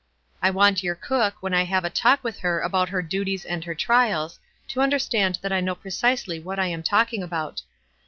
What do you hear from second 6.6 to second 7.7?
am talking about.